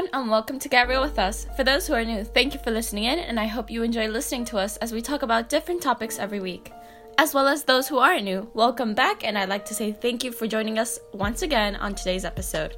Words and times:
everyone, 0.00 0.22
and 0.22 0.30
welcome 0.30 0.58
to 0.58 0.68
Get 0.68 0.88
Real 0.88 1.02
with 1.02 1.18
Us. 1.18 1.46
For 1.56 1.62
those 1.62 1.86
who 1.86 1.92
are 1.92 2.04
new, 2.04 2.24
thank 2.24 2.54
you 2.54 2.60
for 2.60 2.70
listening 2.70 3.04
in, 3.04 3.18
and 3.18 3.38
I 3.38 3.46
hope 3.46 3.70
you 3.70 3.82
enjoy 3.82 4.08
listening 4.08 4.46
to 4.46 4.56
us 4.56 4.78
as 4.78 4.92
we 4.92 5.02
talk 5.02 5.20
about 5.20 5.50
different 5.50 5.82
topics 5.82 6.18
every 6.18 6.40
week. 6.40 6.72
As 7.18 7.34
well 7.34 7.46
as 7.46 7.64
those 7.64 7.86
who 7.86 7.98
aren't 7.98 8.24
new, 8.24 8.48
welcome 8.54 8.94
back, 8.94 9.24
and 9.24 9.36
I'd 9.36 9.50
like 9.50 9.66
to 9.66 9.74
say 9.74 9.92
thank 9.92 10.24
you 10.24 10.32
for 10.32 10.46
joining 10.46 10.78
us 10.78 10.98
once 11.12 11.42
again 11.42 11.76
on 11.76 11.94
today's 11.94 12.24
episode. 12.24 12.76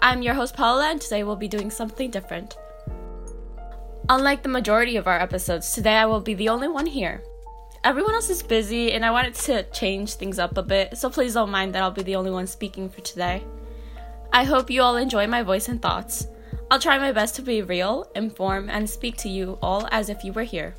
I'm 0.00 0.20
your 0.20 0.34
host, 0.34 0.54
Paula, 0.54 0.90
and 0.90 1.00
today 1.00 1.24
we'll 1.24 1.36
be 1.36 1.48
doing 1.48 1.70
something 1.70 2.10
different. 2.10 2.58
Unlike 4.10 4.42
the 4.42 4.50
majority 4.50 4.96
of 4.96 5.06
our 5.06 5.18
episodes, 5.18 5.72
today 5.72 5.96
I 5.96 6.04
will 6.04 6.20
be 6.20 6.34
the 6.34 6.50
only 6.50 6.68
one 6.68 6.86
here. 6.86 7.22
Everyone 7.84 8.12
else 8.12 8.28
is 8.28 8.42
busy, 8.42 8.92
and 8.92 9.02
I 9.02 9.12
wanted 9.12 9.34
to 9.34 9.62
change 9.70 10.14
things 10.14 10.38
up 10.38 10.58
a 10.58 10.62
bit, 10.62 10.98
so 10.98 11.08
please 11.08 11.32
don't 11.32 11.50
mind 11.50 11.74
that 11.74 11.82
I'll 11.82 11.90
be 11.90 12.02
the 12.02 12.16
only 12.16 12.32
one 12.32 12.46
speaking 12.46 12.90
for 12.90 13.00
today. 13.00 13.42
I 14.30 14.44
hope 14.44 14.68
you 14.68 14.82
all 14.82 14.96
enjoy 14.96 15.26
my 15.26 15.42
voice 15.42 15.68
and 15.68 15.80
thoughts. 15.80 16.26
I'll 16.70 16.78
try 16.80 16.98
my 16.98 17.12
best 17.12 17.36
to 17.36 17.42
be 17.42 17.62
real, 17.62 18.10
inform, 18.14 18.70
and 18.70 18.88
speak 18.88 19.16
to 19.18 19.28
you 19.28 19.58
all 19.62 19.86
as 19.90 20.08
if 20.08 20.24
you 20.24 20.32
were 20.32 20.42
here. 20.42 20.74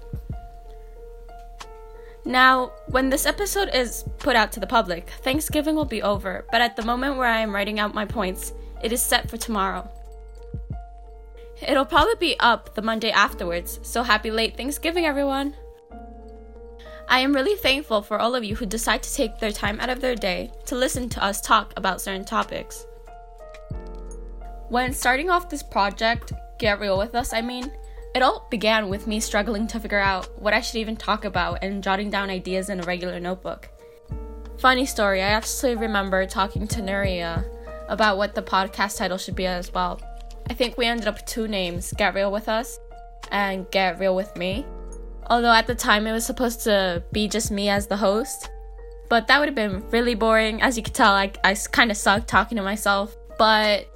Now, 2.25 2.71
when 2.87 3.09
this 3.09 3.27
episode 3.27 3.69
is 3.73 4.03
put 4.17 4.35
out 4.35 4.51
to 4.53 4.59
the 4.59 4.65
public, 4.65 5.09
Thanksgiving 5.21 5.75
will 5.75 5.85
be 5.85 6.01
over, 6.01 6.45
but 6.51 6.59
at 6.61 6.75
the 6.75 6.83
moment 6.83 7.17
where 7.17 7.27
I 7.27 7.39
am 7.39 7.53
writing 7.53 7.79
out 7.79 7.93
my 7.93 8.05
points, 8.05 8.51
it 8.83 8.91
is 8.91 9.01
set 9.01 9.29
for 9.29 9.37
tomorrow. 9.37 9.87
It'll 11.61 11.85
probably 11.85 12.15
be 12.19 12.39
up 12.39 12.73
the 12.73 12.81
Monday 12.81 13.11
afterwards, 13.11 13.79
so 13.83 14.01
happy 14.01 14.31
late 14.31 14.57
Thanksgiving, 14.57 15.05
everyone! 15.05 15.53
I 17.07 17.19
am 17.19 17.35
really 17.35 17.55
thankful 17.55 18.01
for 18.01 18.19
all 18.19 18.33
of 18.33 18.43
you 18.43 18.55
who 18.55 18.65
decide 18.65 19.03
to 19.03 19.13
take 19.13 19.37
their 19.37 19.51
time 19.51 19.79
out 19.79 19.91
of 19.91 20.01
their 20.01 20.15
day 20.15 20.51
to 20.65 20.75
listen 20.75 21.07
to 21.09 21.23
us 21.23 21.39
talk 21.39 21.73
about 21.77 22.01
certain 22.01 22.25
topics. 22.25 22.87
When 24.69 24.93
starting 24.93 25.29
off 25.29 25.49
this 25.49 25.61
project, 25.61 26.33
Get 26.57 26.79
Real 26.79 26.97
With 26.97 27.13
Us, 27.13 27.33
I 27.33 27.41
mean, 27.41 27.71
it 28.15 28.23
all 28.23 28.47
began 28.49 28.89
with 28.89 29.05
me 29.05 29.19
struggling 29.19 29.67
to 29.67 29.79
figure 29.79 29.99
out 29.99 30.41
what 30.41 30.53
I 30.53 30.61
should 30.61 30.77
even 30.77 30.95
talk 30.95 31.23
about 31.23 31.59
and 31.61 31.83
jotting 31.83 32.09
down 32.09 32.29
ideas 32.29 32.69
in 32.69 32.79
a 32.79 32.83
regular 32.83 33.19
notebook. 33.19 33.69
Funny 34.57 34.85
story, 34.85 35.21
I 35.21 35.27
actually 35.27 35.75
remember 35.75 36.25
talking 36.25 36.67
to 36.67 36.81
Nuria 36.81 37.45
about 37.89 38.17
what 38.17 38.33
the 38.33 38.41
podcast 38.41 38.97
title 38.97 39.17
should 39.17 39.35
be 39.35 39.45
as 39.45 39.71
well. 39.71 40.01
I 40.49 40.53
think 40.53 40.77
we 40.77 40.85
ended 40.85 41.07
up 41.07 41.15
with 41.15 41.25
two 41.25 41.47
names 41.47 41.93
Get 41.97 42.15
Real 42.15 42.31
With 42.31 42.49
Us 42.49 42.79
and 43.31 43.69
Get 43.69 43.99
Real 43.99 44.15
With 44.15 44.35
Me. 44.35 44.65
Although 45.27 45.51
at 45.51 45.67
the 45.67 45.75
time 45.75 46.07
it 46.07 46.11
was 46.11 46.25
supposed 46.25 46.61
to 46.61 47.03
be 47.11 47.27
just 47.27 47.51
me 47.51 47.69
as 47.69 47.85
the 47.85 47.97
host. 47.97 48.49
But 49.09 49.27
that 49.27 49.39
would 49.39 49.47
have 49.47 49.55
been 49.55 49.87
really 49.91 50.15
boring. 50.15 50.61
As 50.61 50.77
you 50.77 50.83
could 50.83 50.95
tell, 50.95 51.13
I, 51.13 51.31
I 51.43 51.55
kind 51.71 51.91
of 51.91 51.97
sucked 51.97 52.27
talking 52.27 52.55
to 52.55 52.63
myself. 52.63 53.15
But 53.37 53.87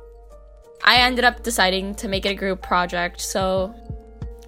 I 0.83 0.97
ended 0.97 1.25
up 1.25 1.43
deciding 1.43 1.95
to 1.95 2.07
make 2.07 2.25
it 2.25 2.29
a 2.29 2.35
group 2.35 2.61
project, 2.61 3.21
so 3.21 3.75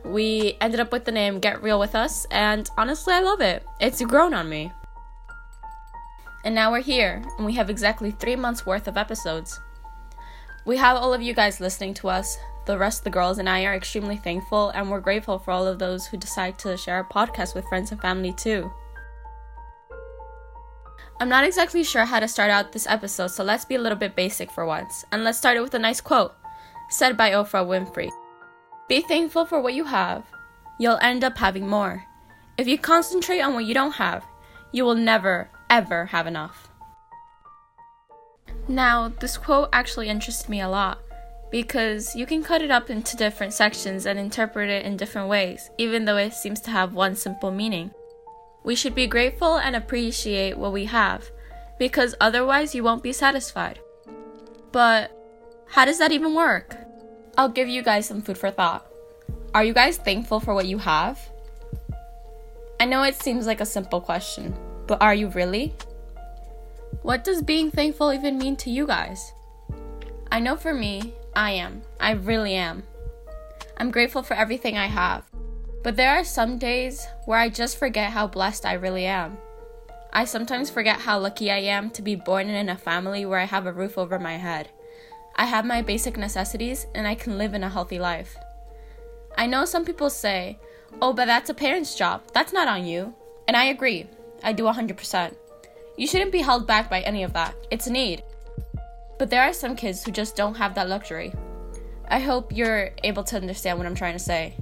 we 0.03 0.57
ended 0.61 0.79
up 0.79 0.91
with 0.91 1.05
the 1.05 1.11
name 1.11 1.39
Get 1.39 1.61
Real 1.61 1.79
With 1.79 1.95
Us, 1.95 2.25
and 2.31 2.69
honestly, 2.77 3.13
I 3.13 3.19
love 3.19 3.41
it. 3.41 3.65
It's 3.79 4.01
grown 4.01 4.33
on 4.33 4.49
me. 4.49 4.71
And 6.43 6.55
now 6.55 6.71
we're 6.71 6.81
here, 6.81 7.21
and 7.37 7.45
we 7.45 7.53
have 7.53 7.69
exactly 7.69 8.11
three 8.11 8.35
months 8.35 8.65
worth 8.65 8.87
of 8.87 8.97
episodes. 8.97 9.59
We 10.65 10.77
have 10.77 10.97
all 10.97 11.13
of 11.13 11.21
you 11.21 11.33
guys 11.33 11.59
listening 11.59 11.93
to 11.95 12.09
us. 12.09 12.37
The 12.65 12.77
rest 12.77 12.99
of 12.99 13.03
the 13.05 13.09
girls 13.11 13.37
and 13.37 13.49
I 13.49 13.65
are 13.65 13.75
extremely 13.75 14.17
thankful, 14.17 14.69
and 14.69 14.89
we're 14.89 14.99
grateful 14.99 15.37
for 15.37 15.51
all 15.51 15.67
of 15.67 15.79
those 15.79 16.07
who 16.07 16.17
decide 16.17 16.57
to 16.59 16.77
share 16.77 16.95
our 16.95 17.03
podcast 17.03 17.55
with 17.55 17.67
friends 17.67 17.91
and 17.91 18.01
family 18.01 18.33
too. 18.33 18.71
I'm 21.21 21.29
not 21.29 21.43
exactly 21.43 21.83
sure 21.83 22.03
how 22.03 22.19
to 22.19 22.27
start 22.27 22.49
out 22.49 22.71
this 22.71 22.87
episode, 22.87 23.27
so 23.27 23.43
let's 23.43 23.63
be 23.63 23.75
a 23.75 23.79
little 23.79 23.97
bit 23.97 24.15
basic 24.15 24.49
for 24.49 24.65
once. 24.65 25.05
And 25.11 25.23
let's 25.23 25.37
start 25.37 25.55
it 25.55 25.61
with 25.61 25.75
a 25.75 25.79
nice 25.79 26.01
quote 26.01 26.33
said 26.89 27.15
by 27.15 27.29
Oprah 27.29 27.63
Winfrey 27.63 28.09
Be 28.89 29.01
thankful 29.01 29.45
for 29.45 29.61
what 29.61 29.75
you 29.75 29.83
have, 29.83 30.25
you'll 30.79 30.97
end 30.99 31.23
up 31.23 31.37
having 31.37 31.67
more. 31.67 32.03
If 32.57 32.67
you 32.67 32.79
concentrate 32.79 33.39
on 33.39 33.53
what 33.53 33.65
you 33.65 33.75
don't 33.75 33.91
have, 33.91 34.25
you 34.71 34.83
will 34.83 34.95
never, 34.95 35.51
ever 35.69 36.07
have 36.07 36.25
enough. 36.25 36.69
Now, 38.67 39.09
this 39.19 39.37
quote 39.37 39.69
actually 39.71 40.09
interests 40.09 40.49
me 40.49 40.59
a 40.59 40.69
lot 40.69 41.03
because 41.51 42.15
you 42.15 42.25
can 42.25 42.41
cut 42.41 42.63
it 42.63 42.71
up 42.71 42.89
into 42.89 43.15
different 43.15 43.53
sections 43.53 44.07
and 44.07 44.17
interpret 44.17 44.71
it 44.71 44.87
in 44.87 44.97
different 44.97 45.29
ways, 45.29 45.69
even 45.77 46.05
though 46.05 46.17
it 46.17 46.33
seems 46.33 46.59
to 46.61 46.71
have 46.71 46.95
one 46.95 47.15
simple 47.15 47.51
meaning. 47.51 47.91
We 48.63 48.75
should 48.75 48.93
be 48.93 49.07
grateful 49.07 49.57
and 49.57 49.75
appreciate 49.75 50.57
what 50.57 50.73
we 50.73 50.85
have, 50.85 51.29
because 51.79 52.15
otherwise 52.21 52.75
you 52.75 52.83
won't 52.83 53.03
be 53.03 53.13
satisfied. 53.13 53.79
But 54.71 55.11
how 55.67 55.85
does 55.85 55.97
that 55.99 56.11
even 56.11 56.35
work? 56.35 56.75
I'll 57.37 57.49
give 57.49 57.67
you 57.67 57.81
guys 57.81 58.05
some 58.05 58.21
food 58.21 58.37
for 58.37 58.51
thought. 58.51 58.85
Are 59.53 59.63
you 59.63 59.73
guys 59.73 59.97
thankful 59.97 60.39
for 60.39 60.53
what 60.53 60.67
you 60.67 60.77
have? 60.77 61.19
I 62.79 62.85
know 62.85 63.03
it 63.03 63.15
seems 63.15 63.47
like 63.47 63.61
a 63.61 63.65
simple 63.65 64.01
question, 64.01 64.55
but 64.85 65.01
are 65.01 65.15
you 65.15 65.29
really? 65.29 65.73
What 67.01 67.23
does 67.23 67.41
being 67.41 67.71
thankful 67.71 68.13
even 68.13 68.37
mean 68.37 68.55
to 68.57 68.69
you 68.69 68.85
guys? 68.85 69.33
I 70.31 70.39
know 70.39 70.55
for 70.55 70.73
me, 70.73 71.13
I 71.35 71.51
am. 71.51 71.81
I 71.99 72.11
really 72.11 72.53
am. 72.53 72.83
I'm 73.77 73.91
grateful 73.91 74.23
for 74.23 74.35
everything 74.35 74.77
I 74.77 74.87
have. 74.87 75.30
But 75.83 75.95
there 75.95 76.11
are 76.11 76.23
some 76.23 76.57
days 76.57 77.07
where 77.25 77.39
I 77.39 77.49
just 77.49 77.77
forget 77.77 78.11
how 78.11 78.27
blessed 78.27 78.65
I 78.65 78.73
really 78.73 79.05
am. 79.05 79.37
I 80.13 80.25
sometimes 80.25 80.69
forget 80.69 80.99
how 80.99 81.17
lucky 81.19 81.49
I 81.49 81.57
am 81.57 81.89
to 81.91 82.01
be 82.01 82.15
born 82.15 82.49
in 82.49 82.69
a 82.69 82.77
family 82.77 83.25
where 83.25 83.39
I 83.39 83.45
have 83.45 83.65
a 83.65 83.73
roof 83.73 83.97
over 83.97 84.19
my 84.19 84.37
head. 84.37 84.69
I 85.35 85.45
have 85.45 85.65
my 85.65 85.81
basic 85.81 86.17
necessities 86.17 86.85
and 86.93 87.07
I 87.07 87.15
can 87.15 87.37
live 87.37 87.53
in 87.53 87.63
a 87.63 87.69
healthy 87.69 87.97
life. 87.97 88.35
I 89.37 89.47
know 89.47 89.65
some 89.65 89.85
people 89.85 90.09
say, 90.09 90.59
oh, 91.01 91.13
but 91.13 91.25
that's 91.25 91.49
a 91.49 91.53
parent's 91.53 91.95
job. 91.95 92.23
That's 92.33 92.53
not 92.53 92.67
on 92.67 92.85
you. 92.85 93.15
And 93.47 93.57
I 93.57 93.65
agree. 93.65 94.07
I 94.43 94.53
do 94.53 94.63
100%. 94.63 95.35
You 95.97 96.07
shouldn't 96.07 96.31
be 96.31 96.41
held 96.41 96.67
back 96.67 96.89
by 96.89 97.01
any 97.01 97.23
of 97.23 97.33
that. 97.33 97.55
It's 97.71 97.87
a 97.87 97.91
need. 97.91 98.23
But 99.17 99.29
there 99.29 99.43
are 99.43 99.53
some 99.53 99.75
kids 99.75 100.03
who 100.03 100.11
just 100.11 100.35
don't 100.35 100.55
have 100.55 100.75
that 100.75 100.89
luxury. 100.89 101.33
I 102.07 102.19
hope 102.19 102.55
you're 102.55 102.91
able 103.03 103.23
to 103.25 103.37
understand 103.37 103.77
what 103.77 103.87
I'm 103.87 103.95
trying 103.95 104.13
to 104.13 104.19
say. 104.19 104.55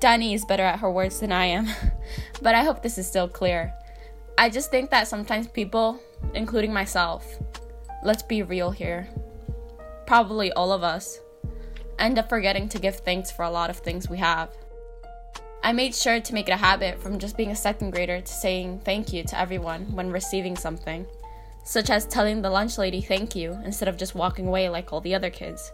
Danny 0.00 0.32
is 0.32 0.46
better 0.46 0.62
at 0.62 0.78
her 0.80 0.90
words 0.90 1.20
than 1.20 1.30
I 1.30 1.44
am, 1.44 1.68
but 2.42 2.54
I 2.54 2.64
hope 2.64 2.82
this 2.82 2.96
is 2.96 3.06
still 3.06 3.28
clear. 3.28 3.74
I 4.38 4.48
just 4.48 4.70
think 4.70 4.88
that 4.90 5.06
sometimes 5.06 5.46
people, 5.46 6.00
including 6.34 6.72
myself, 6.72 7.38
let's 8.02 8.22
be 8.22 8.42
real 8.42 8.70
here, 8.70 9.06
probably 10.06 10.50
all 10.52 10.72
of 10.72 10.82
us, 10.82 11.20
end 11.98 12.18
up 12.18 12.30
forgetting 12.30 12.66
to 12.70 12.78
give 12.78 12.96
thanks 12.96 13.30
for 13.30 13.42
a 13.42 13.50
lot 13.50 13.68
of 13.68 13.76
things 13.76 14.08
we 14.08 14.16
have. 14.16 14.48
I 15.62 15.72
made 15.72 15.94
sure 15.94 16.18
to 16.18 16.34
make 16.34 16.48
it 16.48 16.52
a 16.52 16.56
habit 16.56 17.02
from 17.02 17.18
just 17.18 17.36
being 17.36 17.50
a 17.50 17.56
second 17.56 17.90
grader 17.90 18.22
to 18.22 18.32
saying 18.32 18.80
thank 18.86 19.12
you 19.12 19.22
to 19.24 19.38
everyone 19.38 19.94
when 19.94 20.10
receiving 20.10 20.56
something, 20.56 21.06
such 21.62 21.90
as 21.90 22.06
telling 22.06 22.40
the 22.40 22.48
lunch 22.48 22.78
lady 22.78 23.02
thank 23.02 23.36
you 23.36 23.58
instead 23.66 23.88
of 23.88 23.98
just 23.98 24.14
walking 24.14 24.48
away 24.48 24.70
like 24.70 24.94
all 24.94 25.02
the 25.02 25.14
other 25.14 25.28
kids 25.28 25.70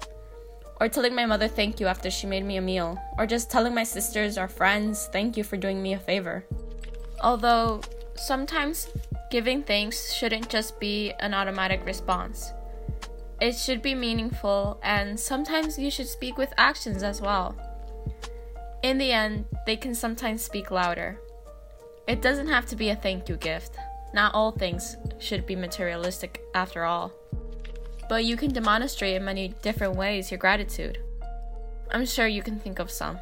or 0.81 0.89
telling 0.89 1.15
my 1.15 1.27
mother 1.27 1.49
thank 1.49 1.81
you 1.81 1.87
after 1.87 2.11
she 2.11 2.27
made 2.27 2.45
me 2.45 2.57
a 2.57 2.63
meal, 2.63 2.99
or 3.19 3.27
just 3.27 3.51
telling 3.51 3.75
my 3.75 3.83
sisters 3.83 4.37
or 4.37 4.49
friends 4.49 5.09
thank 5.13 5.37
you 5.37 5.45
for 5.45 5.57
doing 5.57 5.83
me 5.83 5.95
a 5.95 5.99
favor. 5.99 6.45
Although, 7.23 7.81
sometimes 8.15 8.89
giving 9.31 9.63
thanks 9.63 10.13
shouldn't 10.13 10.49
just 10.49 10.79
be 10.79 11.13
an 11.21 11.35
automatic 11.35 11.85
response. 11.85 12.53
It 13.41 13.57
should 13.57 13.83
be 13.83 13.95
meaningful, 13.95 14.79
and 14.83 15.19
sometimes 15.19 15.79
you 15.79 15.91
should 15.91 16.09
speak 16.09 16.39
with 16.39 16.53
actions 16.57 17.03
as 17.03 17.21
well. 17.21 17.55
In 18.83 18.99
the 18.99 19.13
end, 19.13 19.47
they 19.67 19.77
can 19.77 19.95
sometimes 19.95 20.43
speak 20.43 20.71
louder. 20.71 21.19
It 22.07 22.23
doesn't 22.23 22.49
have 22.49 22.67
to 22.67 22.77
be 22.77 22.91
a 22.91 22.97
thank 22.97 23.29
you 23.29 23.37
gift. 23.37 23.77
Not 24.15 24.35
all 24.35 24.53
things 24.53 24.97
should 25.19 25.45
be 25.45 25.57
materialistic 25.57 26.43
after 26.55 26.85
all 26.85 27.13
but 28.09 28.25
you 28.25 28.37
can 28.37 28.53
demonstrate 28.53 29.17
in 29.17 29.25
many 29.25 29.49
different 29.63 29.97
ways 29.97 30.31
your 30.31 30.39
gratitude. 30.39 30.99
I'm 31.91 32.07
sure 32.07 32.27
you 32.27 32.43
can 32.43 32.59
think 32.59 32.79
of 32.79 32.91
some. 32.91 33.19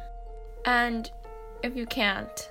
And 0.65 1.09
if 1.63 1.75
you 1.75 1.85
can't, 1.85 2.49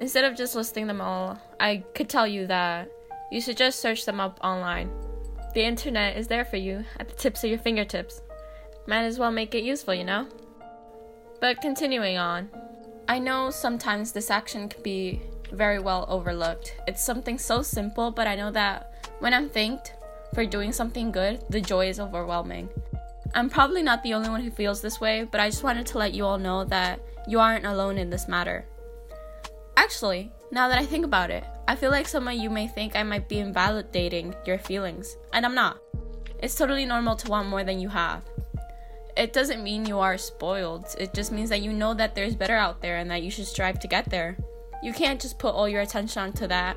instead 0.00 0.24
of 0.24 0.36
just 0.36 0.54
listing 0.54 0.86
them 0.86 1.00
all, 1.00 1.38
I 1.58 1.84
could 1.94 2.08
tell 2.08 2.26
you 2.26 2.46
that 2.46 2.90
you 3.30 3.40
should 3.40 3.56
just 3.56 3.80
search 3.80 4.04
them 4.04 4.20
up 4.20 4.38
online. 4.42 4.90
The 5.54 5.64
internet 5.64 6.16
is 6.16 6.28
there 6.28 6.44
for 6.44 6.56
you 6.56 6.84
at 6.98 7.08
the 7.08 7.14
tips 7.14 7.42
of 7.42 7.50
your 7.50 7.58
fingertips. 7.58 8.22
Might 8.86 9.04
as 9.04 9.18
well 9.18 9.32
make 9.32 9.54
it 9.54 9.64
useful, 9.64 9.94
you 9.94 10.04
know? 10.04 10.28
But 11.40 11.60
continuing 11.60 12.18
on, 12.18 12.50
I 13.08 13.18
know 13.18 13.50
sometimes 13.50 14.12
this 14.12 14.30
action 14.30 14.68
can 14.68 14.82
be 14.82 15.22
very 15.52 15.78
well 15.78 16.06
overlooked. 16.08 16.76
It's 16.86 17.04
something 17.04 17.38
so 17.38 17.62
simple, 17.62 18.10
but 18.10 18.26
I 18.26 18.34
know 18.34 18.50
that 18.52 19.10
when 19.20 19.32
I'm 19.32 19.48
thanked, 19.48 19.94
for 20.34 20.44
doing 20.44 20.72
something 20.72 21.10
good, 21.12 21.44
the 21.48 21.60
joy 21.60 21.88
is 21.88 22.00
overwhelming. 22.00 22.68
I'm 23.34 23.50
probably 23.50 23.82
not 23.82 24.02
the 24.02 24.14
only 24.14 24.28
one 24.28 24.42
who 24.42 24.50
feels 24.50 24.80
this 24.80 25.00
way, 25.00 25.24
but 25.30 25.40
I 25.40 25.50
just 25.50 25.62
wanted 25.62 25.86
to 25.86 25.98
let 25.98 26.14
you 26.14 26.24
all 26.24 26.38
know 26.38 26.64
that 26.64 27.00
you 27.28 27.40
aren't 27.40 27.66
alone 27.66 27.98
in 27.98 28.10
this 28.10 28.28
matter. 28.28 28.64
Actually, 29.76 30.32
now 30.50 30.68
that 30.68 30.78
I 30.78 30.86
think 30.86 31.04
about 31.04 31.30
it, 31.30 31.44
I 31.68 31.76
feel 31.76 31.90
like 31.90 32.08
some 32.08 32.28
of 32.28 32.34
you 32.34 32.48
may 32.48 32.68
think 32.68 32.94
I 32.94 33.02
might 33.02 33.28
be 33.28 33.40
invalidating 33.40 34.34
your 34.46 34.58
feelings, 34.58 35.16
and 35.32 35.44
I'm 35.44 35.54
not. 35.54 35.78
It's 36.38 36.54
totally 36.54 36.86
normal 36.86 37.16
to 37.16 37.28
want 37.28 37.48
more 37.48 37.64
than 37.64 37.80
you 37.80 37.88
have. 37.88 38.22
it 39.16 39.32
doesn't 39.32 39.62
mean 39.62 39.86
you 39.86 39.98
are 39.98 40.18
spoiled. 40.18 40.86
It 40.98 41.14
just 41.14 41.32
means 41.32 41.48
that 41.48 41.62
you 41.62 41.72
know 41.72 41.94
that 41.94 42.14
there's 42.14 42.34
better 42.36 42.56
out 42.56 42.82
there 42.82 42.98
and 42.98 43.10
that 43.10 43.22
you 43.22 43.30
should 43.30 43.46
strive 43.46 43.80
to 43.80 43.88
get 43.88 44.10
there. 44.10 44.36
You 44.82 44.92
can't 44.92 45.20
just 45.20 45.38
put 45.38 45.54
all 45.54 45.68
your 45.68 45.80
attention 45.80 46.22
onto 46.22 46.46
that 46.48 46.76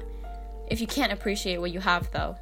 if 0.67 0.79
you 0.79 0.87
can't 0.87 1.11
appreciate 1.11 1.57
what 1.57 1.71
you 1.71 1.79
have, 1.81 2.09
though. 2.11 2.37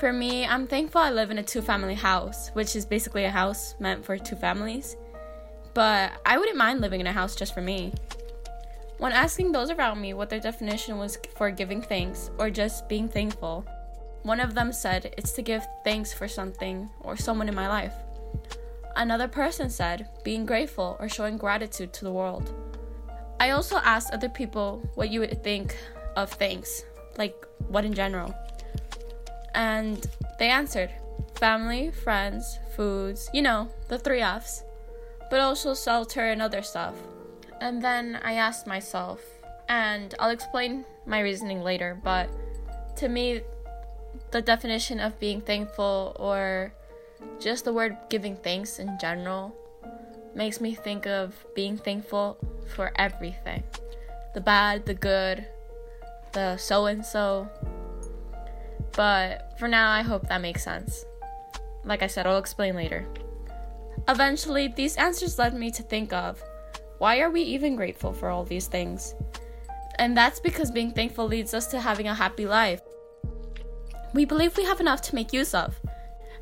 For 0.00 0.14
me, 0.14 0.46
I'm 0.46 0.66
thankful 0.66 1.02
I 1.02 1.10
live 1.10 1.30
in 1.30 1.36
a 1.36 1.42
two 1.42 1.60
family 1.60 1.94
house, 1.94 2.48
which 2.54 2.74
is 2.74 2.86
basically 2.86 3.26
a 3.26 3.30
house 3.30 3.74
meant 3.78 4.02
for 4.02 4.16
two 4.16 4.34
families. 4.34 4.96
But 5.74 6.12
I 6.24 6.38
wouldn't 6.38 6.56
mind 6.56 6.80
living 6.80 7.00
in 7.00 7.06
a 7.06 7.12
house 7.12 7.36
just 7.36 7.52
for 7.52 7.60
me. 7.60 7.92
When 8.96 9.12
asking 9.12 9.52
those 9.52 9.70
around 9.70 10.00
me 10.00 10.14
what 10.14 10.30
their 10.30 10.40
definition 10.40 10.96
was 10.96 11.18
for 11.36 11.50
giving 11.50 11.82
thanks 11.82 12.30
or 12.38 12.48
just 12.48 12.88
being 12.88 13.10
thankful, 13.10 13.66
one 14.22 14.40
of 14.40 14.54
them 14.54 14.72
said 14.72 15.12
it's 15.18 15.32
to 15.32 15.42
give 15.42 15.68
thanks 15.84 16.14
for 16.14 16.26
something 16.26 16.88
or 17.02 17.14
someone 17.14 17.50
in 17.50 17.54
my 17.54 17.68
life. 17.68 17.94
Another 18.96 19.28
person 19.28 19.68
said 19.68 20.08
being 20.24 20.46
grateful 20.46 20.96
or 20.98 21.10
showing 21.10 21.36
gratitude 21.36 21.92
to 21.92 22.06
the 22.06 22.12
world. 22.12 22.54
I 23.38 23.50
also 23.50 23.76
asked 23.76 24.14
other 24.14 24.30
people 24.30 24.80
what 24.94 25.10
you 25.10 25.20
would 25.20 25.44
think 25.44 25.76
of 26.16 26.32
thanks, 26.32 26.84
like 27.18 27.34
what 27.68 27.84
in 27.84 27.92
general. 27.92 28.34
And 29.54 30.06
they 30.38 30.48
answered 30.48 30.90
family, 31.34 31.90
friends, 31.90 32.58
foods, 32.76 33.28
you 33.32 33.42
know, 33.42 33.68
the 33.88 33.98
three 33.98 34.20
F's, 34.20 34.62
but 35.30 35.40
also 35.40 35.74
shelter 35.74 36.26
and 36.30 36.42
other 36.42 36.62
stuff. 36.62 36.94
And 37.60 37.82
then 37.82 38.20
I 38.22 38.34
asked 38.34 38.66
myself, 38.66 39.20
and 39.68 40.14
I'll 40.18 40.30
explain 40.30 40.84
my 41.06 41.20
reasoning 41.20 41.62
later, 41.62 41.98
but 42.02 42.28
to 42.96 43.08
me, 43.08 43.42
the 44.30 44.42
definition 44.42 45.00
of 45.00 45.18
being 45.18 45.40
thankful 45.40 46.16
or 46.18 46.72
just 47.38 47.64
the 47.64 47.72
word 47.72 47.96
giving 48.08 48.36
thanks 48.36 48.78
in 48.78 48.98
general 49.00 49.54
makes 50.34 50.60
me 50.60 50.74
think 50.74 51.06
of 51.06 51.34
being 51.54 51.76
thankful 51.76 52.38
for 52.74 52.92
everything 52.96 53.62
the 54.32 54.40
bad, 54.40 54.86
the 54.86 54.94
good, 54.94 55.44
the 56.32 56.56
so 56.56 56.86
and 56.86 57.04
so. 57.04 57.48
But 58.92 59.58
for 59.58 59.68
now, 59.68 59.90
I 59.90 60.02
hope 60.02 60.28
that 60.28 60.40
makes 60.40 60.64
sense. 60.64 61.04
Like 61.84 62.02
I 62.02 62.06
said, 62.06 62.26
I'll 62.26 62.38
explain 62.38 62.74
later. 62.74 63.06
Eventually, 64.08 64.68
these 64.68 64.96
answers 64.96 65.38
led 65.38 65.54
me 65.54 65.70
to 65.72 65.82
think 65.82 66.12
of 66.12 66.42
why 66.98 67.20
are 67.20 67.30
we 67.30 67.42
even 67.42 67.76
grateful 67.76 68.12
for 68.12 68.28
all 68.28 68.44
these 68.44 68.66
things? 68.66 69.14
And 69.98 70.16
that's 70.16 70.40
because 70.40 70.70
being 70.70 70.92
thankful 70.92 71.26
leads 71.26 71.54
us 71.54 71.66
to 71.68 71.80
having 71.80 72.08
a 72.08 72.14
happy 72.14 72.46
life. 72.46 72.82
We 74.12 74.24
believe 74.24 74.56
we 74.56 74.64
have 74.64 74.80
enough 74.80 75.02
to 75.02 75.14
make 75.14 75.32
use 75.32 75.54
of, 75.54 75.80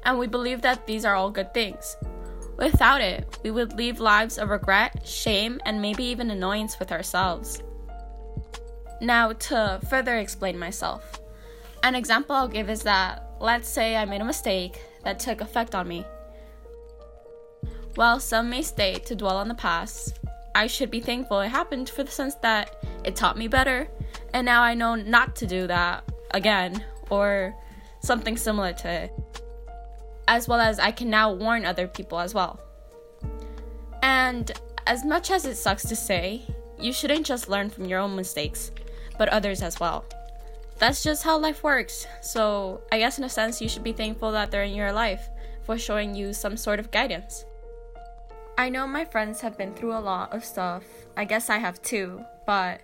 and 0.04 0.18
we 0.18 0.26
believe 0.26 0.62
that 0.62 0.86
these 0.86 1.04
are 1.04 1.14
all 1.14 1.30
good 1.30 1.52
things. 1.52 1.96
Without 2.56 3.00
it, 3.00 3.38
we 3.44 3.50
would 3.50 3.74
lead 3.74 4.00
lives 4.00 4.38
of 4.38 4.48
regret, 4.48 5.06
shame, 5.06 5.60
and 5.64 5.80
maybe 5.80 6.04
even 6.04 6.30
annoyance 6.30 6.78
with 6.78 6.90
ourselves. 6.90 7.62
Now, 9.00 9.32
to 9.32 9.80
further 9.88 10.16
explain 10.16 10.58
myself, 10.58 11.20
an 11.82 11.94
example 11.94 12.34
I'll 12.34 12.48
give 12.48 12.70
is 12.70 12.82
that 12.82 13.24
let's 13.40 13.68
say 13.68 13.96
I 13.96 14.04
made 14.04 14.20
a 14.20 14.24
mistake 14.24 14.80
that 15.04 15.18
took 15.18 15.40
effect 15.40 15.74
on 15.74 15.88
me. 15.88 16.04
While 17.94 18.20
some 18.20 18.50
may 18.50 18.62
stay 18.62 18.94
to 18.94 19.14
dwell 19.14 19.36
on 19.36 19.48
the 19.48 19.54
past, 19.54 20.18
I 20.54 20.66
should 20.66 20.90
be 20.90 21.00
thankful 21.00 21.40
it 21.40 21.48
happened 21.48 21.88
for 21.88 22.02
the 22.02 22.10
sense 22.10 22.34
that 22.36 22.84
it 23.04 23.16
taught 23.16 23.38
me 23.38 23.48
better, 23.48 23.88
and 24.34 24.44
now 24.44 24.62
I 24.62 24.74
know 24.74 24.94
not 24.94 25.36
to 25.36 25.46
do 25.46 25.66
that 25.66 26.04
again 26.32 26.84
or 27.10 27.54
something 28.00 28.36
similar 28.36 28.72
to 28.72 28.88
it. 28.88 29.12
As 30.26 30.46
well 30.46 30.60
as 30.60 30.78
I 30.78 30.90
can 30.90 31.10
now 31.10 31.32
warn 31.32 31.64
other 31.64 31.88
people 31.88 32.18
as 32.18 32.34
well. 32.34 32.60
And 34.02 34.50
as 34.86 35.04
much 35.04 35.30
as 35.30 35.44
it 35.44 35.56
sucks 35.56 35.84
to 35.84 35.96
say, 35.96 36.42
you 36.78 36.92
shouldn't 36.92 37.26
just 37.26 37.48
learn 37.48 37.70
from 37.70 37.86
your 37.86 37.98
own 37.98 38.14
mistakes, 38.14 38.70
but 39.18 39.28
others 39.28 39.62
as 39.62 39.80
well. 39.80 40.04
That's 40.78 41.02
just 41.02 41.24
how 41.24 41.38
life 41.38 41.64
works. 41.64 42.06
So, 42.20 42.82
I 42.92 42.98
guess 42.98 43.18
in 43.18 43.24
a 43.24 43.28
sense, 43.28 43.60
you 43.60 43.68
should 43.68 43.82
be 43.82 43.92
thankful 43.92 44.30
that 44.32 44.50
they're 44.50 44.62
in 44.62 44.74
your 44.74 44.92
life 44.92 45.28
for 45.64 45.76
showing 45.76 46.14
you 46.14 46.32
some 46.32 46.56
sort 46.56 46.78
of 46.78 46.90
guidance. 46.90 47.44
I 48.56 48.68
know 48.68 48.86
my 48.86 49.04
friends 49.04 49.40
have 49.40 49.58
been 49.58 49.74
through 49.74 49.96
a 49.96 50.00
lot 50.00 50.32
of 50.32 50.44
stuff. 50.44 50.84
I 51.16 51.24
guess 51.24 51.50
I 51.50 51.58
have 51.58 51.82
too. 51.82 52.24
But, 52.46 52.80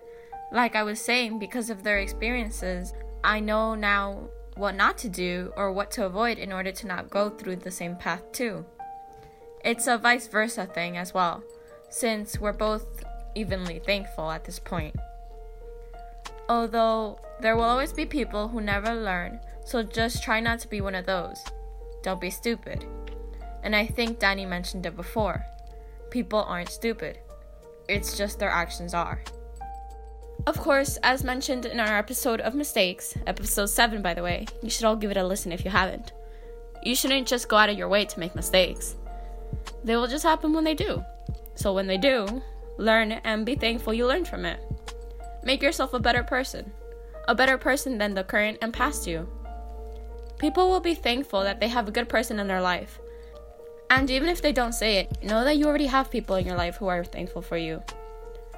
like 0.51 0.75
I 0.75 0.83
was 0.83 0.99
saying, 0.99 1.39
because 1.39 1.69
of 1.69 1.83
their 1.83 1.99
experiences, 1.99 2.93
I 3.23 3.39
know 3.39 3.75
now 3.75 4.29
what 4.55 4.75
not 4.75 4.97
to 4.99 5.09
do 5.09 5.51
or 5.55 5.71
what 5.71 5.91
to 5.91 6.05
avoid 6.05 6.37
in 6.37 6.51
order 6.51 6.71
to 6.71 6.87
not 6.87 7.09
go 7.09 7.29
through 7.29 7.57
the 7.57 7.71
same 7.71 7.95
path 7.95 8.23
too. 8.31 8.65
It's 9.63 9.87
a 9.87 9.97
vice 9.97 10.27
versa 10.27 10.65
thing 10.65 10.97
as 10.97 11.13
well, 11.13 11.43
since 11.89 12.39
we're 12.39 12.53
both 12.53 12.85
evenly 13.35 13.79
thankful 13.79 14.31
at 14.31 14.45
this 14.45 14.59
point. 14.59 14.95
Although 16.47 17.19
there 17.39 17.55
will 17.55 17.63
always 17.63 17.91
be 17.91 18.05
people 18.05 18.47
who 18.47 18.61
never 18.61 18.93
learn, 18.93 19.39
so 19.65 19.81
just 19.81 20.23
try 20.23 20.39
not 20.39 20.59
to 20.59 20.67
be 20.67 20.81
one 20.81 20.95
of 20.95 21.05
those. 21.05 21.43
Don't 22.03 22.21
be 22.21 22.29
stupid. 22.29 22.85
And 23.63 23.75
I 23.75 23.87
think 23.87 24.19
Danny 24.19 24.45
mentioned 24.45 24.85
it 24.85 24.95
before 24.95 25.43
people 26.11 26.43
aren't 26.47 26.69
stupid. 26.69 27.19
It's 27.89 28.17
just 28.17 28.39
their 28.39 28.49
actions 28.49 28.93
are. 28.93 29.21
Of 30.47 30.57
course, 30.59 30.97
as 31.01 31.23
mentioned 31.23 31.65
in 31.65 31.79
our 31.79 31.97
episode 31.97 32.39
of 32.41 32.53
mistakes, 32.53 33.15
episode 33.25 33.65
7 33.65 34.01
by 34.01 34.13
the 34.13 34.21
way, 34.21 34.45
you 34.61 34.69
should 34.69 34.85
all 34.85 34.95
give 34.95 35.11
it 35.11 35.17
a 35.17 35.25
listen 35.25 35.51
if 35.51 35.65
you 35.65 35.71
haven't. 35.71 36.13
You 36.83 36.95
shouldn't 36.95 37.27
just 37.27 37.49
go 37.49 37.57
out 37.57 37.69
of 37.69 37.77
your 37.77 37.89
way 37.89 38.05
to 38.05 38.19
make 38.19 38.35
mistakes. 38.35 38.95
They 39.83 39.95
will 39.95 40.07
just 40.07 40.23
happen 40.23 40.53
when 40.53 40.63
they 40.63 40.75
do. 40.75 41.03
So 41.55 41.73
when 41.73 41.87
they 41.87 41.97
do, 41.97 42.43
learn 42.77 43.13
and 43.13 43.45
be 43.45 43.55
thankful 43.55 43.93
you 43.93 44.05
learned 44.05 44.27
from 44.27 44.45
it. 44.45 44.59
Make 45.45 45.61
yourself 45.61 45.93
a 45.93 45.99
better 45.99 46.23
person, 46.23 46.71
a 47.27 47.35
better 47.35 47.57
person 47.57 47.97
than 47.97 48.15
the 48.15 48.23
current 48.23 48.57
and 48.61 48.73
past 48.73 49.07
you. 49.07 49.29
People 50.37 50.69
will 50.69 50.81
be 50.81 50.95
thankful 50.95 51.43
that 51.43 51.59
they 51.61 51.69
have 51.69 51.87
a 51.87 51.91
good 51.91 52.09
person 52.09 52.39
in 52.39 52.47
their 52.47 52.61
life, 52.61 52.99
and 53.89 54.09
even 54.09 54.29
if 54.29 54.41
they 54.41 54.51
don't 54.51 54.73
say 54.73 54.97
it, 54.97 55.23
know 55.23 55.43
that 55.43 55.57
you 55.57 55.65
already 55.65 55.85
have 55.85 56.09
people 56.09 56.35
in 56.35 56.45
your 56.45 56.57
life 56.57 56.77
who 56.77 56.87
are 56.87 57.03
thankful 57.03 57.41
for 57.41 57.57
you. 57.57 57.81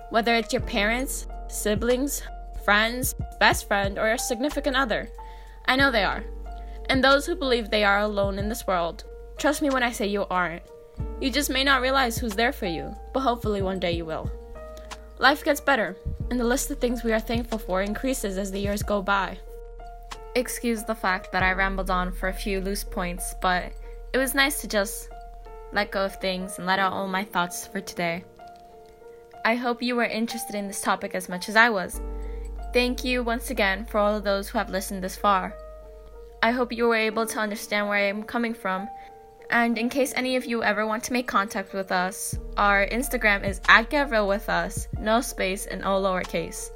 Whether 0.09 0.35
it's 0.35 0.53
your 0.53 0.61
parents, 0.61 1.27
siblings, 1.49 2.23
friends, 2.63 3.13
best 3.39 3.67
friend, 3.67 3.99
or 3.99 4.11
a 4.11 4.17
significant 4.17 4.75
other. 4.75 5.09
I 5.65 5.75
know 5.75 5.91
they 5.91 6.03
are. 6.03 6.23
And 6.89 7.03
those 7.03 7.25
who 7.25 7.35
believe 7.35 7.69
they 7.69 7.83
are 7.83 7.99
alone 7.99 8.39
in 8.39 8.47
this 8.47 8.65
world, 8.65 9.03
trust 9.37 9.61
me 9.61 9.69
when 9.69 9.83
I 9.83 9.91
say 9.91 10.07
you 10.07 10.25
aren't. 10.29 10.63
You 11.19 11.29
just 11.29 11.49
may 11.49 11.63
not 11.63 11.81
realize 11.81 12.17
who's 12.17 12.35
there 12.35 12.53
for 12.53 12.65
you, 12.65 12.95
but 13.13 13.19
hopefully 13.19 13.61
one 13.61 13.79
day 13.79 13.91
you 13.91 14.05
will. 14.05 14.31
Life 15.19 15.43
gets 15.43 15.59
better, 15.59 15.97
and 16.29 16.39
the 16.39 16.43
list 16.43 16.69
of 16.71 16.79
things 16.79 17.03
we 17.03 17.13
are 17.13 17.19
thankful 17.19 17.57
for 17.57 17.81
increases 17.81 18.37
as 18.37 18.51
the 18.51 18.59
years 18.59 18.83
go 18.83 19.01
by. 19.01 19.37
Excuse 20.35 20.83
the 20.83 20.95
fact 20.95 21.31
that 21.31 21.43
I 21.43 21.53
rambled 21.53 21.89
on 21.89 22.11
for 22.11 22.29
a 22.29 22.33
few 22.33 22.61
loose 22.61 22.83
points, 22.83 23.33
but 23.41 23.71
it 24.13 24.17
was 24.17 24.35
nice 24.35 24.61
to 24.61 24.67
just 24.67 25.09
let 25.73 25.91
go 25.91 26.05
of 26.05 26.15
things, 26.15 26.57
and 26.57 26.65
let 26.65 26.79
out 26.79 26.93
all 26.93 27.07
my 27.07 27.23
thoughts 27.23 27.67
for 27.67 27.81
today. 27.81 28.23
I 29.43 29.55
hope 29.55 29.81
you 29.81 29.95
were 29.95 30.05
interested 30.05 30.55
in 30.55 30.67
this 30.67 30.81
topic 30.81 31.13
as 31.15 31.29
much 31.29 31.49
as 31.49 31.55
I 31.55 31.69
was. 31.69 32.01
Thank 32.73 33.03
you 33.03 33.23
once 33.23 33.49
again 33.49 33.85
for 33.85 33.97
all 33.97 34.15
of 34.15 34.23
those 34.23 34.49
who 34.49 34.57
have 34.57 34.69
listened 34.69 35.03
this 35.03 35.15
far. 35.15 35.55
I 36.41 36.51
hope 36.51 36.71
you 36.71 36.87
were 36.87 36.95
able 36.95 37.25
to 37.25 37.39
understand 37.39 37.87
where 37.87 37.97
I 37.97 38.03
am 38.03 38.23
coming 38.23 38.53
from. 38.53 38.87
And 39.49 39.77
in 39.77 39.89
case 39.89 40.13
any 40.15 40.35
of 40.35 40.45
you 40.45 40.63
ever 40.63 40.85
want 40.85 41.03
to 41.05 41.13
make 41.13 41.27
contact 41.27 41.73
with 41.73 41.91
us, 41.91 42.37
our 42.57 42.87
Instagram 42.87 43.45
is 43.47 43.61
at 43.69 43.89
Get 43.89 44.09
Real 44.09 44.27
With 44.27 44.49
Us, 44.49 44.87
no 44.99 45.21
space 45.21 45.65
and 45.65 45.83
all 45.83 46.03
lowercase. 46.03 46.69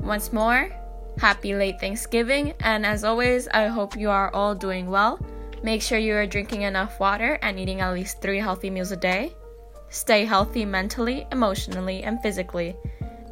Once 0.00 0.32
more, 0.32 0.70
happy 1.18 1.54
late 1.54 1.78
Thanksgiving, 1.80 2.54
and 2.60 2.84
as 2.84 3.04
always, 3.04 3.46
I 3.48 3.68
hope 3.68 3.96
you 3.96 4.10
are 4.10 4.34
all 4.34 4.54
doing 4.54 4.90
well 4.90 5.20
Make 5.64 5.80
sure 5.80 5.96
you 5.96 6.14
are 6.14 6.26
drinking 6.26 6.60
enough 6.60 7.00
water 7.00 7.38
and 7.40 7.58
eating 7.58 7.80
at 7.80 7.94
least 7.94 8.20
three 8.20 8.38
healthy 8.38 8.68
meals 8.68 8.92
a 8.92 8.98
day. 8.98 9.32
Stay 9.88 10.26
healthy 10.26 10.66
mentally, 10.66 11.26
emotionally, 11.32 12.02
and 12.02 12.20
physically. 12.20 12.76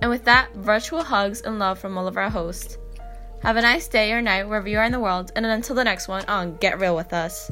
And 0.01 0.09
with 0.09 0.25
that, 0.25 0.49
virtual 0.55 1.03
hugs 1.03 1.43
and 1.43 1.59
love 1.59 1.79
from 1.79 1.99
all 1.99 2.09
of 2.09 2.17
our 2.17 2.31
hosts. 2.31 2.79
Have 3.43 3.59
a 3.59 3.61
nice 3.61 3.87
day 3.87 4.13
or 4.13 4.23
night 4.23 4.49
wherever 4.49 4.67
you 4.67 4.79
are 4.79 4.85
in 4.85 4.93
the 4.93 5.01
world, 5.01 5.31
and 5.37 5.45
until 5.45 5.77
the 5.77 5.85
next 5.85 6.09
one 6.09 6.25
on 6.25 6.57
Get 6.57 6.81
Real 6.81 6.97
with 6.97 7.13
Us. 7.13 7.51